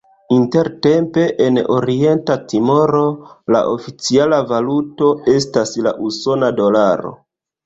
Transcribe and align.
Intertempe 0.35 1.25
en 1.47 1.59
Orienta 1.75 2.37
Timoro 2.53 3.03
la 3.57 3.61
oficiala 3.75 4.41
valuto 4.55 5.11
estas 5.37 5.77
la 5.91 5.95
usona 6.11 6.51
dolaro. 6.63 7.15